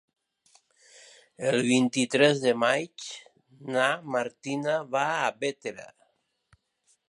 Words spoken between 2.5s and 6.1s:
maig na Martina va a Bétera.